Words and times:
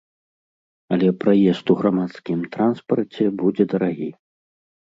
Але 0.95 1.09
праезд 1.25 1.65
у 1.73 1.77
грамадскім 1.81 2.39
транспарце 2.57 3.23
будзе 3.43 3.63
дарагі. 3.75 4.09